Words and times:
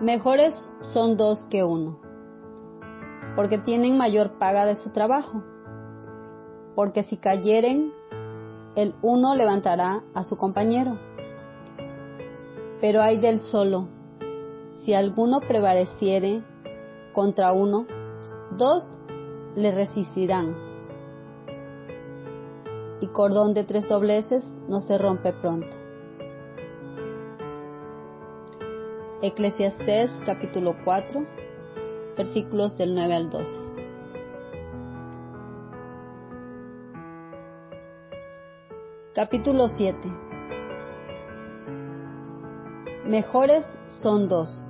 Mejores 0.00 0.54
son 0.80 1.16
dos 1.16 1.46
que 1.48 1.62
uno, 1.62 2.00
porque 3.36 3.58
tienen 3.58 3.96
mayor 3.96 4.38
paga 4.38 4.66
de 4.66 4.74
su 4.74 4.90
trabajo. 4.90 5.44
Porque 6.74 7.04
si 7.04 7.16
cayeren, 7.16 7.92
el 8.74 8.96
uno 9.02 9.36
levantará 9.36 10.02
a 10.12 10.24
su 10.24 10.36
compañero. 10.36 10.98
Pero 12.80 13.02
hay 13.02 13.18
del 13.18 13.40
solo, 13.40 13.86
si 14.84 14.94
alguno 14.94 15.38
prevaleciere 15.38 16.42
contra 17.12 17.52
uno, 17.52 17.86
dos 18.58 18.98
le 19.54 19.70
resistirán. 19.70 20.56
Y 23.00 23.06
cordón 23.06 23.54
de 23.54 23.62
tres 23.62 23.88
dobleces 23.88 24.44
no 24.68 24.80
se 24.80 24.98
rompe 24.98 25.32
pronto. 25.32 25.83
Eclesiastés 29.26 30.10
capítulo 30.26 30.76
4, 30.84 31.24
versículos 32.14 32.76
del 32.76 32.94
9 32.94 33.14
al 33.14 33.30
12. 33.30 33.52
Capítulo 39.14 39.68
7. 39.68 39.96
Mejores 43.06 43.64
son 43.86 44.28
dos. 44.28 44.66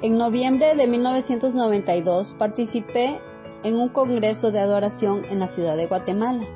En 0.00 0.16
noviembre 0.16 0.76
de 0.76 0.86
1992 0.86 2.36
participé 2.38 3.20
en 3.62 3.76
un 3.76 3.90
congreso 3.90 4.50
de 4.50 4.60
adoración 4.60 5.26
en 5.26 5.40
la 5.40 5.48
ciudad 5.48 5.76
de 5.76 5.88
Guatemala. 5.88 6.46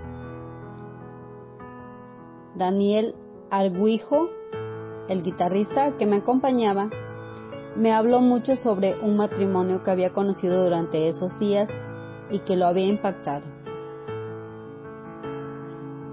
Daniel 2.59 3.15
Arguijo, 3.51 4.29
el 5.09 5.23
guitarrista 5.23 5.97
que 5.97 6.05
me 6.05 6.17
acompañaba, 6.17 6.91
me 7.77 7.93
habló 7.93 8.21
mucho 8.21 8.57
sobre 8.57 8.99
un 9.01 9.17
matrimonio 9.17 9.83
que 9.83 9.91
había 9.91 10.13
conocido 10.13 10.65
durante 10.65 11.09
esos 11.09 11.39
días 11.39 11.69
y 12.31 12.41
que 12.41 12.57
lo 12.57 12.67
había 12.67 12.87
impactado. 12.87 13.47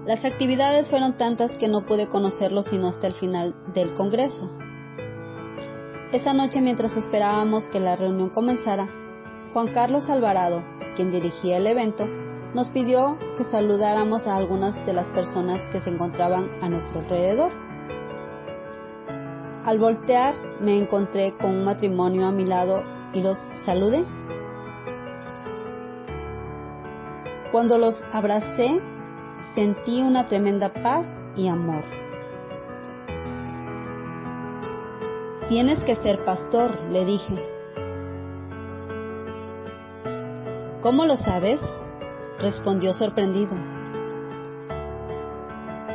Las 0.06 0.24
actividades 0.24 0.88
fueron 0.88 1.16
tantas 1.18 1.56
que 1.56 1.68
no 1.68 1.84
pude 1.84 2.08
conocerlo 2.08 2.62
sino 2.62 2.88
hasta 2.88 3.06
el 3.06 3.14
final 3.14 3.54
del 3.74 3.92
Congreso. 3.92 4.48
Esa 6.12 6.32
noche 6.32 6.62
mientras 6.62 6.96
esperábamos 6.96 7.66
que 7.66 7.80
la 7.80 7.96
reunión 7.96 8.30
comenzara, 8.30 8.88
Juan 9.52 9.72
Carlos 9.74 10.08
Alvarado, 10.08 10.62
quien 10.94 11.10
dirigía 11.10 11.58
el 11.58 11.66
evento, 11.66 12.06
nos 12.56 12.70
pidió 12.70 13.18
que 13.36 13.44
saludáramos 13.44 14.26
a 14.26 14.34
algunas 14.34 14.74
de 14.86 14.94
las 14.94 15.06
personas 15.10 15.60
que 15.70 15.78
se 15.78 15.90
encontraban 15.90 16.48
a 16.62 16.70
nuestro 16.70 17.00
alrededor. 17.00 17.52
Al 19.66 19.78
voltear 19.78 20.34
me 20.62 20.78
encontré 20.78 21.36
con 21.36 21.50
un 21.50 21.64
matrimonio 21.66 22.24
a 22.24 22.32
mi 22.32 22.46
lado 22.46 22.82
y 23.12 23.20
los 23.20 23.36
saludé. 23.66 24.06
Cuando 27.52 27.76
los 27.76 27.94
abracé, 28.10 28.80
sentí 29.54 30.00
una 30.00 30.24
tremenda 30.24 30.72
paz 30.72 31.06
y 31.36 31.48
amor. 31.48 31.84
Tienes 35.50 35.82
que 35.82 35.94
ser 35.96 36.24
pastor, 36.24 36.80
le 36.90 37.04
dije. 37.04 37.34
¿Cómo 40.80 41.04
lo 41.04 41.18
sabes? 41.18 41.60
Respondió 42.38 42.92
sorprendido. 42.94 43.52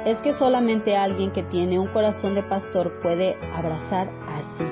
Es 0.05 0.19
que 0.19 0.33
solamente 0.33 0.97
alguien 0.97 1.31
que 1.31 1.43
tiene 1.43 1.77
un 1.77 1.87
corazón 1.87 2.33
de 2.33 2.43
pastor 2.43 2.99
puede 3.01 3.37
abrazar 3.53 4.09
así, 4.27 4.65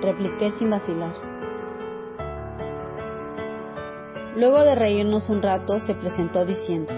repliqué 0.00 0.52
sin 0.52 0.70
vacilar. 0.70 1.12
Luego 4.36 4.62
de 4.64 4.74
reírnos 4.74 5.28
un 5.28 5.42
rato, 5.42 5.80
se 5.80 5.94
presentó 5.94 6.44
diciendo, 6.44 6.92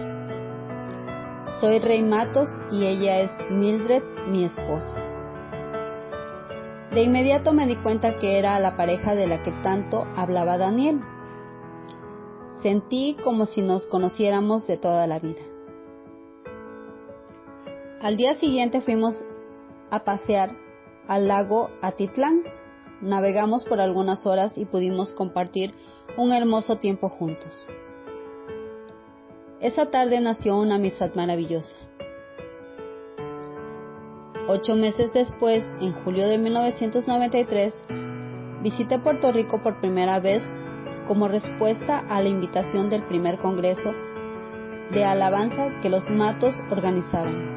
Soy 1.61 1.79
Rey 1.79 2.03
Matos 2.03 2.51
y 2.71 2.85
ella 2.87 3.21
es 3.21 3.31
Mildred, 3.51 4.03
mi 4.29 4.45
esposa. 4.45 4.97
De 6.93 7.03
inmediato 7.03 7.53
me 7.53 7.67
di 7.67 7.77
cuenta 7.77 8.19
que 8.19 8.39
era 8.39 8.59
la 8.59 8.77
pareja 8.77 9.15
de 9.15 9.27
la 9.27 9.43
que 9.43 9.53
tanto 9.63 10.07
hablaba 10.17 10.57
Daniel. 10.57 11.01
Sentí 12.63 13.17
como 13.23 13.47
si 13.47 13.63
nos 13.63 13.87
conociéramos 13.87 14.67
de 14.67 14.79
toda 14.79 15.07
la 15.07 15.19
vida. 15.19 15.43
Al 18.01 18.17
día 18.17 18.35
siguiente 18.35 18.81
fuimos 18.81 19.15
a 19.91 20.05
pasear 20.05 20.57
al 21.09 21.29
lago 21.29 21.71
Atitlán. 21.83 22.43
Navegamos 23.01 23.65
por 23.65 23.81
algunas 23.81 24.27
horas 24.27 24.57
y 24.57 24.65
pudimos 24.65 25.13
compartir 25.13 25.75
un 26.17 26.33
hermoso 26.33 26.77
tiempo 26.77 27.09
juntos. 27.09 27.69
Esa 29.61 29.87
tarde 29.91 30.21
nació 30.21 30.59
una 30.59 30.77
amistad 30.77 31.15
maravillosa. 31.15 31.75
Ocho 34.49 34.77
meses 34.77 35.13
después, 35.13 35.69
en 35.81 35.93
julio 36.05 36.29
de 36.29 36.39
1993, 36.39 37.83
visité 38.63 38.99
Puerto 38.99 39.33
Rico 39.33 39.61
por 39.63 39.81
primera 39.81 40.21
vez 40.21 40.43
como 41.07 41.29
respuesta 41.29 42.05
a 42.09 42.21
la 42.21 42.29
invitación 42.29 42.91
del 42.91 43.03
primer 43.05 43.39
Congreso 43.39 43.95
de 44.93 45.05
Alabanza 45.05 45.71
que 45.81 45.91
los 45.91 46.09
Matos 46.11 46.61
organizaban. 46.71 47.57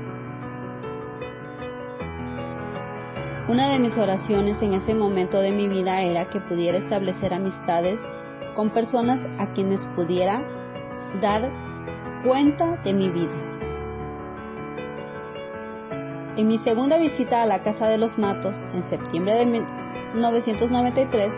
Una 3.50 3.72
de 3.72 3.80
mis 3.80 3.98
oraciones 3.98 4.62
en 4.62 4.74
ese 4.74 4.94
momento 4.94 5.42
de 5.42 5.52
mi 5.52 5.68
vida 5.68 6.02
era 6.04 6.26
que 6.26 6.40
pudiera 6.40 6.78
establecer 6.78 7.34
amistades 7.34 8.00
con 8.56 8.70
personas 8.70 9.20
a 9.40 9.54
quienes 9.54 9.88
pudiera 9.96 10.44
dar 11.20 11.52
cuenta 12.24 12.78
de 12.84 12.94
mi 12.94 13.10
vida. 13.10 13.50
En 16.38 16.48
mi 16.48 16.58
segunda 16.60 16.98
visita 16.98 17.42
a 17.42 17.46
la 17.46 17.62
Casa 17.62 17.88
de 17.88 17.98
los 17.98 18.18
Matos, 18.18 18.56
en 18.74 18.84
septiembre 18.84 19.34
de 19.34 19.46
1993, 19.46 21.34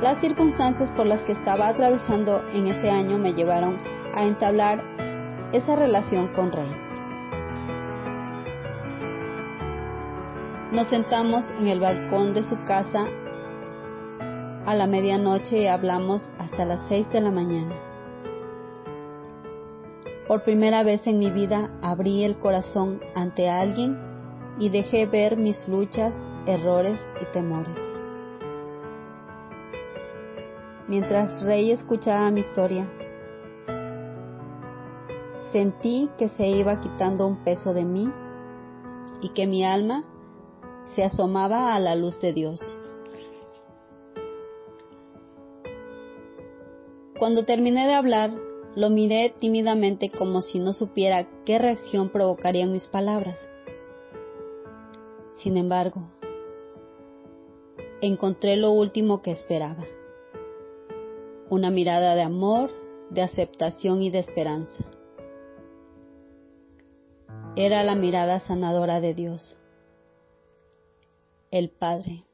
las 0.00 0.20
circunstancias 0.20 0.90
por 0.90 1.06
las 1.06 1.22
que 1.22 1.32
estaba 1.32 1.68
atravesando 1.68 2.42
en 2.52 2.66
ese 2.66 2.90
año 2.90 3.18
me 3.18 3.32
llevaron 3.32 3.76
a 4.14 4.24
entablar 4.24 4.82
esa 5.52 5.76
relación 5.76 6.28
con 6.28 6.52
Rey. 6.52 6.70
Nos 10.72 10.88
sentamos 10.88 11.48
en 11.52 11.68
el 11.68 11.78
balcón 11.78 12.34
de 12.34 12.42
su 12.42 12.56
casa 12.64 13.06
a 14.66 14.74
la 14.74 14.86
medianoche 14.86 15.58
y 15.58 15.66
hablamos 15.68 16.28
hasta 16.38 16.64
las 16.64 16.88
seis 16.88 17.08
de 17.10 17.20
la 17.20 17.30
mañana. 17.30 17.74
Por 20.26 20.42
primera 20.42 20.82
vez 20.82 21.06
en 21.06 21.18
mi 21.18 21.30
vida 21.30 21.70
abrí 21.82 22.24
el 22.24 22.38
corazón 22.38 23.00
ante 23.14 23.48
alguien 23.48 23.96
y 24.58 24.70
dejé 24.70 25.06
ver 25.06 25.36
mis 25.36 25.68
luchas, 25.68 26.16
errores 26.46 27.06
y 27.20 27.26
temores. 27.32 27.93
Mientras 30.96 31.42
Rey 31.42 31.72
escuchaba 31.72 32.30
mi 32.30 32.42
historia, 32.42 32.88
sentí 35.50 36.08
que 36.16 36.28
se 36.28 36.46
iba 36.46 36.80
quitando 36.80 37.26
un 37.26 37.42
peso 37.42 37.74
de 37.74 37.84
mí 37.84 38.08
y 39.20 39.30
que 39.30 39.48
mi 39.48 39.64
alma 39.64 40.04
se 40.94 41.02
asomaba 41.02 41.74
a 41.74 41.80
la 41.80 41.96
luz 41.96 42.20
de 42.20 42.32
Dios. 42.32 42.60
Cuando 47.18 47.44
terminé 47.44 47.88
de 47.88 47.94
hablar, 47.94 48.30
lo 48.76 48.88
miré 48.88 49.34
tímidamente 49.36 50.10
como 50.10 50.42
si 50.42 50.60
no 50.60 50.72
supiera 50.72 51.26
qué 51.44 51.58
reacción 51.58 52.08
provocarían 52.08 52.70
mis 52.70 52.86
palabras. 52.86 53.44
Sin 55.38 55.56
embargo, 55.56 56.02
encontré 58.00 58.56
lo 58.56 58.70
último 58.70 59.22
que 59.22 59.32
esperaba. 59.32 59.84
Una 61.50 61.70
mirada 61.70 62.14
de 62.14 62.22
amor, 62.22 62.70
de 63.10 63.22
aceptación 63.22 64.02
y 64.02 64.10
de 64.10 64.18
esperanza. 64.18 64.76
Era 67.56 67.82
la 67.82 67.94
mirada 67.94 68.40
sanadora 68.40 69.00
de 69.00 69.14
Dios, 69.14 69.60
el 71.50 71.70
Padre. 71.70 72.24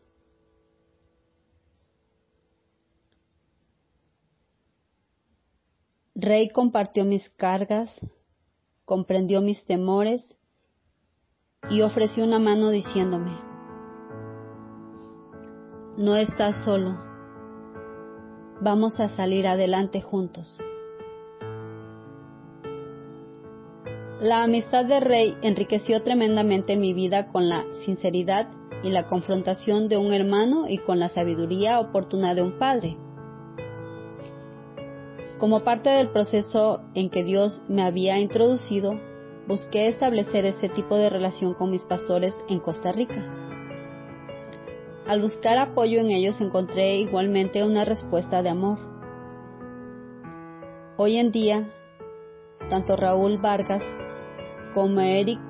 Rey 6.14 6.48
compartió 6.48 7.04
mis 7.04 7.28
cargas, 7.30 8.00
comprendió 8.84 9.40
mis 9.40 9.64
temores 9.64 10.36
y 11.70 11.82
ofreció 11.82 12.24
una 12.24 12.38
mano 12.38 12.70
diciéndome, 12.70 13.32
no 15.96 16.16
estás 16.16 16.64
solo, 16.64 17.09
vamos 18.60 19.00
a 19.00 19.08
salir 19.08 19.46
adelante 19.46 20.00
juntos. 20.00 20.58
La 24.20 24.42
amistad 24.42 24.84
del 24.84 25.02
rey 25.02 25.34
enriqueció 25.42 26.02
tremendamente 26.02 26.76
mi 26.76 26.92
vida 26.92 27.28
con 27.28 27.48
la 27.48 27.64
sinceridad 27.86 28.48
y 28.82 28.90
la 28.90 29.06
confrontación 29.06 29.88
de 29.88 29.96
un 29.96 30.12
hermano 30.12 30.68
y 30.68 30.78
con 30.78 30.98
la 30.98 31.08
sabiduría 31.08 31.80
oportuna 31.80 32.34
de 32.34 32.42
un 32.42 32.58
padre. 32.58 32.96
Como 35.38 35.64
parte 35.64 35.88
del 35.88 36.10
proceso 36.10 36.82
en 36.94 37.08
que 37.08 37.24
Dios 37.24 37.62
me 37.66 37.82
había 37.82 38.18
introducido, 38.18 39.00
busqué 39.48 39.88
establecer 39.88 40.44
ese 40.44 40.68
tipo 40.68 40.96
de 40.96 41.08
relación 41.08 41.54
con 41.54 41.70
mis 41.70 41.84
pastores 41.84 42.34
en 42.48 42.60
Costa 42.60 42.92
Rica. 42.92 43.49
Al 45.10 45.22
buscar 45.22 45.58
apoyo 45.58 45.98
en 45.98 46.12
ellos 46.12 46.40
encontré 46.40 46.98
igualmente 46.98 47.64
una 47.64 47.84
respuesta 47.84 48.44
de 48.44 48.48
amor. 48.48 48.78
Hoy 50.96 51.16
en 51.16 51.32
día, 51.32 51.68
tanto 52.68 52.94
Raúl 52.94 53.38
Vargas 53.38 53.82
como 54.72 55.00
Eric 55.00 55.40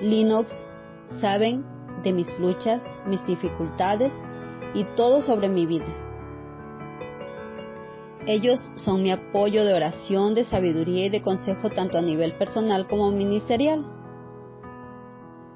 Linux 0.00 0.50
saben 1.20 1.66
de 2.02 2.14
mis 2.14 2.38
luchas, 2.38 2.82
mis 3.04 3.22
dificultades 3.26 4.14
y 4.72 4.84
todo 4.96 5.20
sobre 5.20 5.50
mi 5.50 5.66
vida. 5.66 5.94
Ellos 8.26 8.58
son 8.76 9.02
mi 9.02 9.10
apoyo 9.10 9.66
de 9.66 9.74
oración, 9.74 10.32
de 10.32 10.44
sabiduría 10.44 11.04
y 11.04 11.10
de 11.10 11.20
consejo 11.20 11.68
tanto 11.68 11.98
a 11.98 12.00
nivel 12.00 12.38
personal 12.38 12.86
como 12.86 13.10
ministerial. 13.10 13.84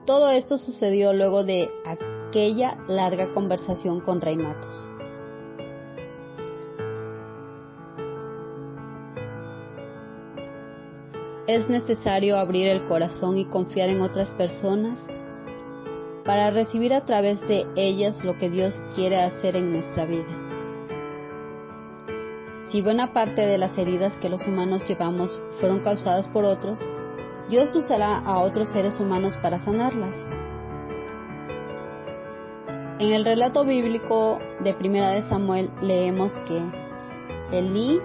Todo 0.05 0.29
esto 0.29 0.59
sucedió 0.59 1.15
luego 1.15 1.45
de 1.45 1.71
aquella 2.33 2.79
larga 2.89 3.31
conversación 3.35 4.01
con 4.01 4.23
Rey 4.23 4.39
Matos. 4.39 4.89
Es 11.47 11.69
necesario 11.69 12.39
abrir 12.39 12.69
el 12.69 12.87
corazón 12.87 13.37
y 13.37 13.45
confiar 13.45 13.91
en 13.91 14.01
otras 14.01 14.31
personas 14.31 15.07
para 16.25 16.51
recibir 16.51 16.95
a 16.95 17.05
través 17.05 17.39
de 17.43 17.67
ellas 17.77 18.25
lo 18.25 18.39
que 18.39 18.49
Dios 18.49 18.81
quiere 18.95 19.21
hacer 19.21 19.55
en 19.55 19.71
nuestra 19.71 20.07
vida. 20.07 20.39
Si 22.71 22.81
buena 22.81 23.13
parte 23.13 23.43
de 23.43 23.59
las 23.59 23.77
heridas 23.77 24.17
que 24.23 24.31
los 24.31 24.47
humanos 24.47 24.85
llevamos 24.89 25.39
fueron 25.61 25.81
causadas 25.81 26.29
por 26.31 26.47
otros, 26.47 26.81
Dios 27.51 27.77
usará 27.77 28.21
a 28.21 28.39
otros 28.39 28.73
seres 28.73 28.99
humanos 29.01 29.37
para 29.43 29.59
sanarlas. 29.59 30.42
En 33.03 33.11
el 33.13 33.25
relato 33.25 33.65
bíblico 33.65 34.39
de 34.61 34.75
Primera 34.75 35.11
de 35.11 35.23
Samuel 35.23 35.73
leemos 35.81 36.33
que 36.47 36.63
Elí 37.51 37.99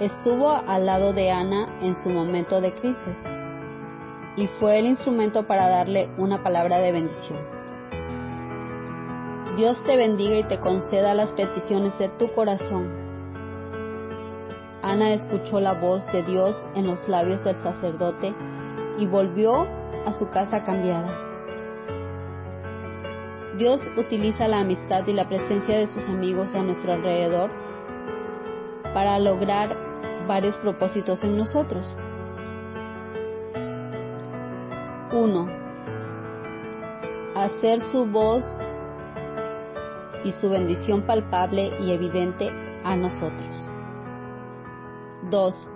estuvo 0.00 0.50
al 0.50 0.84
lado 0.84 1.12
de 1.12 1.30
Ana 1.30 1.78
en 1.80 1.94
su 1.94 2.10
momento 2.10 2.60
de 2.60 2.74
crisis 2.74 3.16
y 4.36 4.48
fue 4.58 4.80
el 4.80 4.86
instrumento 4.86 5.46
para 5.46 5.68
darle 5.68 6.10
una 6.18 6.42
palabra 6.42 6.78
de 6.78 6.90
bendición. 6.90 7.38
Dios 9.56 9.80
te 9.84 9.96
bendiga 9.96 10.38
y 10.38 10.42
te 10.42 10.58
conceda 10.58 11.14
las 11.14 11.32
peticiones 11.34 11.96
de 11.96 12.08
tu 12.08 12.32
corazón. 12.32 12.90
Ana 14.82 15.12
escuchó 15.12 15.60
la 15.60 15.74
voz 15.74 16.04
de 16.10 16.24
Dios 16.24 16.66
en 16.74 16.88
los 16.88 17.06
labios 17.06 17.44
del 17.44 17.54
sacerdote 17.54 18.34
y 18.98 19.06
volvió 19.06 19.68
a 20.04 20.12
su 20.12 20.28
casa 20.30 20.64
cambiada. 20.64 21.35
Dios 23.56 23.80
utiliza 23.96 24.48
la 24.48 24.60
amistad 24.60 25.06
y 25.06 25.14
la 25.14 25.28
presencia 25.28 25.78
de 25.78 25.86
sus 25.86 26.06
amigos 26.08 26.54
a 26.54 26.62
nuestro 26.62 26.92
alrededor 26.92 27.50
para 28.92 29.18
lograr 29.18 29.74
varios 30.26 30.58
propósitos 30.58 31.24
en 31.24 31.38
nosotros. 31.38 31.96
1. 35.12 35.48
Hacer 37.34 37.80
su 37.80 38.04
voz 38.06 38.44
y 40.24 40.32
su 40.32 40.50
bendición 40.50 41.06
palpable 41.06 41.72
y 41.80 41.92
evidente 41.92 42.50
a 42.84 42.94
nosotros. 42.96 43.48
2. 45.30 45.70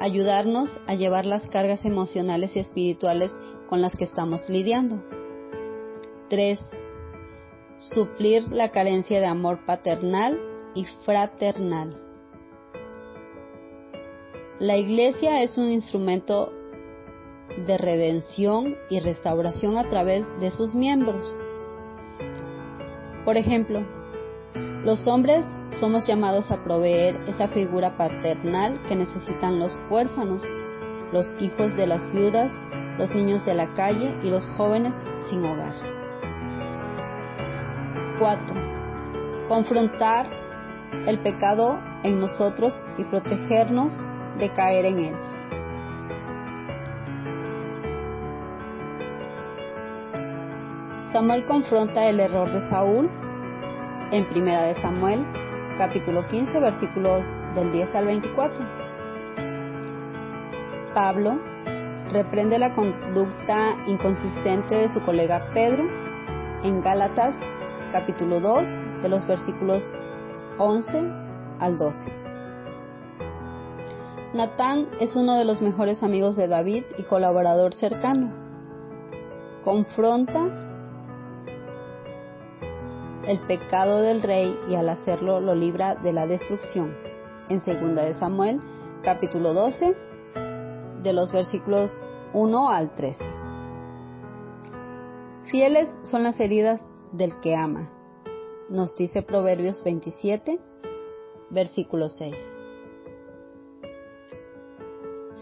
Ayudarnos 0.00 0.80
a 0.88 0.94
llevar 0.94 1.24
las 1.24 1.48
cargas 1.48 1.84
emocionales 1.84 2.56
y 2.56 2.58
espirituales 2.58 3.32
con 3.68 3.80
las 3.80 3.94
que 3.94 4.04
estamos 4.04 4.48
lidiando. 4.48 5.17
3. 6.28 6.58
Suplir 7.78 8.48
la 8.52 8.70
carencia 8.70 9.20
de 9.20 9.26
amor 9.26 9.64
paternal 9.64 10.40
y 10.74 10.84
fraternal. 11.04 11.94
La 14.58 14.76
iglesia 14.76 15.42
es 15.42 15.56
un 15.56 15.70
instrumento 15.70 16.52
de 17.66 17.78
redención 17.78 18.76
y 18.90 19.00
restauración 19.00 19.76
a 19.76 19.88
través 19.88 20.26
de 20.40 20.50
sus 20.50 20.74
miembros. 20.74 21.36
Por 23.24 23.36
ejemplo, 23.36 23.86
los 24.84 25.06
hombres 25.06 25.46
somos 25.80 26.06
llamados 26.06 26.50
a 26.50 26.62
proveer 26.62 27.16
esa 27.26 27.48
figura 27.48 27.96
paternal 27.96 28.80
que 28.88 28.96
necesitan 28.96 29.58
los 29.58 29.80
huérfanos, 29.90 30.44
los 31.12 31.26
hijos 31.40 31.76
de 31.76 31.86
las 31.86 32.10
viudas, 32.12 32.52
los 32.98 33.14
niños 33.14 33.44
de 33.44 33.54
la 33.54 33.72
calle 33.74 34.18
y 34.22 34.30
los 34.30 34.48
jóvenes 34.50 34.94
sin 35.28 35.44
hogar. 35.44 35.97
4. 38.18 39.46
Confrontar 39.46 40.26
el 41.06 41.20
pecado 41.20 41.78
en 42.02 42.20
nosotros 42.20 42.74
y 42.96 43.04
protegernos 43.04 43.98
de 44.38 44.50
caer 44.50 44.86
en 44.86 44.98
él. 44.98 45.16
Samuel 51.12 51.44
confronta 51.44 52.06
el 52.08 52.20
error 52.20 52.50
de 52.50 52.60
Saúl 52.68 53.08
en 54.10 54.24
Primera 54.26 54.62
de 54.62 54.74
Samuel, 54.74 55.24
capítulo 55.78 56.26
15, 56.26 56.60
versículos 56.60 57.24
del 57.54 57.72
10 57.72 57.94
al 57.94 58.06
24. 58.06 58.64
Pablo 60.92 61.38
reprende 62.10 62.58
la 62.58 62.72
conducta 62.74 63.76
inconsistente 63.86 64.74
de 64.74 64.88
su 64.88 65.00
colega 65.02 65.50
Pedro 65.52 65.84
en 66.62 66.80
Gálatas 66.80 67.38
capítulo 67.90 68.40
2, 68.40 69.02
de 69.02 69.08
los 69.08 69.26
versículos 69.26 69.82
11 70.58 70.98
al 71.58 71.76
12. 71.76 72.12
Natán 74.34 74.88
es 75.00 75.16
uno 75.16 75.36
de 75.36 75.44
los 75.44 75.62
mejores 75.62 76.02
amigos 76.02 76.36
de 76.36 76.48
David 76.48 76.84
y 76.98 77.02
colaborador 77.04 77.72
cercano. 77.72 78.30
Confronta 79.64 80.66
el 83.26 83.40
pecado 83.46 84.02
del 84.02 84.22
rey 84.22 84.54
y 84.68 84.74
al 84.74 84.88
hacerlo 84.90 85.40
lo 85.40 85.54
libra 85.54 85.94
de 85.94 86.12
la 86.12 86.26
destrucción. 86.26 86.94
En 87.48 87.58
2 87.58 87.94
de 87.94 88.14
Samuel, 88.14 88.60
capítulo 89.02 89.54
12, 89.54 89.96
de 91.02 91.12
los 91.14 91.32
versículos 91.32 91.90
1 92.34 92.68
al 92.68 92.94
13. 92.94 93.24
Fieles 95.44 95.88
son 96.02 96.22
las 96.22 96.38
heridas 96.40 96.84
del 97.12 97.40
que 97.40 97.54
ama. 97.54 97.92
Nos 98.68 98.94
dice 98.94 99.22
Proverbios 99.22 99.82
27, 99.82 100.58
versículo 101.50 102.08
6. 102.08 102.34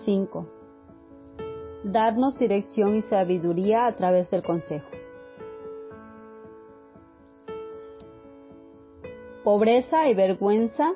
5. 0.05 0.47
Darnos 1.85 2.39
dirección 2.39 2.97
y 2.97 3.03
sabiduría 3.03 3.87
a 3.87 3.97
través 3.97 4.31
del 4.31 4.43
consejo. 4.43 4.89
Pobreza 9.45 10.09
y 10.09 10.15
vergüenza 10.15 10.95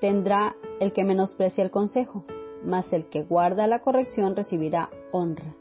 tendrá 0.00 0.56
el 0.80 0.92
que 0.92 1.04
menosprecia 1.04 1.62
el 1.62 1.70
consejo, 1.70 2.24
mas 2.64 2.92
el 2.92 3.08
que 3.08 3.22
guarda 3.22 3.66
la 3.66 3.80
corrección 3.80 4.34
recibirá 4.34 4.90
honra. 5.12 5.54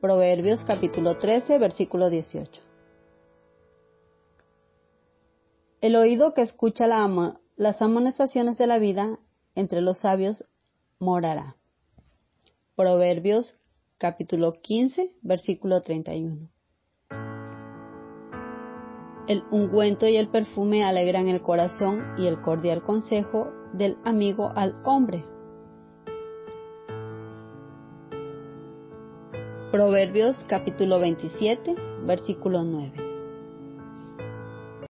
Proverbios 0.00 0.64
capítulo 0.64 1.18
13, 1.18 1.58
versículo 1.58 2.10
18. 2.10 2.73
El 5.84 5.96
oído 5.96 6.32
que 6.32 6.40
escucha 6.40 6.86
las 6.86 7.82
amonestaciones 7.82 8.56
de 8.56 8.66
la 8.66 8.78
vida 8.78 9.18
entre 9.54 9.82
los 9.82 9.98
sabios 9.98 10.46
morará. 10.98 11.56
Proverbios 12.74 13.58
capítulo 13.98 14.54
15, 14.54 15.10
versículo 15.20 15.82
31. 15.82 16.48
El 19.28 19.42
ungüento 19.50 20.08
y 20.08 20.16
el 20.16 20.30
perfume 20.30 20.84
alegran 20.84 21.28
el 21.28 21.42
corazón 21.42 22.14
y 22.16 22.28
el 22.28 22.40
cordial 22.40 22.82
consejo 22.82 23.52
del 23.74 23.98
amigo 24.06 24.52
al 24.56 24.80
hombre. 24.84 25.26
Proverbios 29.70 30.42
capítulo 30.48 30.98
27, 30.98 31.76
versículo 32.06 32.64
9. 32.64 33.03